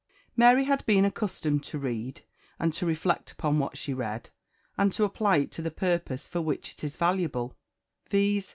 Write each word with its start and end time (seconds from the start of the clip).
'"Mary 0.35 0.63
had 0.63 0.83
been 0.87 1.05
accustomed 1.05 1.63
to 1.63 1.77
read, 1.77 2.21
and 2.57 2.73
to 2.73 2.87
reflect 2.87 3.31
upon 3.33 3.59
what 3.59 3.77
she 3.77 3.93
read, 3.93 4.31
and 4.75 4.91
to 4.91 5.03
apply 5.03 5.37
it 5.37 5.51
to 5.51 5.61
the 5.61 5.69
purpose 5.69 6.25
for 6.25 6.41
which 6.41 6.71
it 6.71 6.83
is 6.83 6.95
valuable, 6.95 7.55
viz. 8.09 8.49